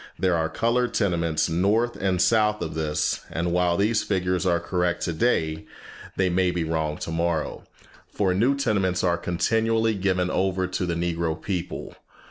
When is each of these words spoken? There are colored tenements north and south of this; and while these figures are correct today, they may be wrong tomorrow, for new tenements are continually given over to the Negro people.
There 0.17 0.35
are 0.35 0.49
colored 0.49 0.95
tenements 0.95 1.47
north 1.47 1.95
and 1.95 2.19
south 2.19 2.63
of 2.63 2.73
this; 2.73 3.23
and 3.29 3.51
while 3.51 3.77
these 3.77 4.01
figures 4.01 4.47
are 4.47 4.59
correct 4.59 5.03
today, 5.03 5.67
they 6.15 6.27
may 6.27 6.49
be 6.49 6.63
wrong 6.63 6.97
tomorrow, 6.97 7.65
for 8.11 8.33
new 8.33 8.55
tenements 8.55 9.03
are 9.03 9.15
continually 9.19 9.93
given 9.93 10.31
over 10.31 10.65
to 10.65 10.87
the 10.87 10.95
Negro 10.95 11.39
people. 11.39 11.95